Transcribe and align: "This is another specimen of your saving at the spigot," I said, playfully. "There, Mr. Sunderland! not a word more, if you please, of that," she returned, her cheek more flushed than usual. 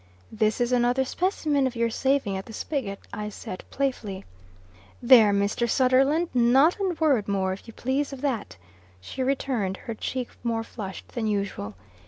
"This 0.31 0.59
is 0.59 0.71
another 0.71 1.05
specimen 1.05 1.67
of 1.67 1.75
your 1.75 1.91
saving 1.91 2.35
at 2.35 2.47
the 2.47 2.53
spigot," 2.53 3.01
I 3.13 3.29
said, 3.29 3.63
playfully. 3.69 4.25
"There, 4.99 5.31
Mr. 5.31 5.69
Sunderland! 5.69 6.29
not 6.33 6.77
a 6.79 6.95
word 6.99 7.27
more, 7.27 7.53
if 7.53 7.67
you 7.67 7.73
please, 7.73 8.11
of 8.11 8.21
that," 8.21 8.57
she 8.99 9.21
returned, 9.21 9.77
her 9.85 9.93
cheek 9.93 10.29
more 10.43 10.63
flushed 10.63 11.09
than 11.09 11.27
usual. 11.27 11.75